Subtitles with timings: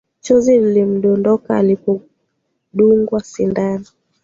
[0.23, 3.85] Chozi lilimdondoka alipodungwa sindano